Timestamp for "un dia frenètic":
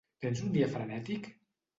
0.45-1.29